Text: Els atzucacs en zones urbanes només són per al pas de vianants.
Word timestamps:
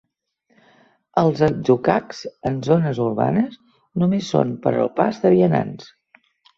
Els 1.23 1.43
atzucacs 1.49 2.23
en 2.51 2.59
zones 2.71 3.03
urbanes 3.05 3.63
només 4.05 4.35
són 4.35 4.59
per 4.69 4.75
al 4.85 4.95
pas 5.01 5.25
de 5.25 5.37
vianants. 5.39 5.97